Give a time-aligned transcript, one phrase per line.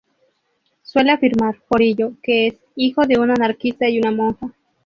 [0.81, 4.51] Suele afirmar, por ello, que es "hijo de un anarquista y una monja".